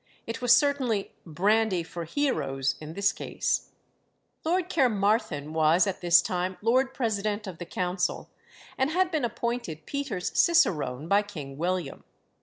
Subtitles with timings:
[0.25, 3.69] It was certainly "brandy for heroes" in this case.
[4.43, 8.31] Lord Caermarthen was at this time Lord President of the Council,
[8.79, 12.03] and had been appointed Peter's cicerone by King William.